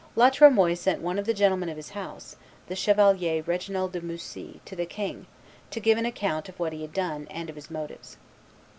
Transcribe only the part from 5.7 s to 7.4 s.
give an account of what he had done,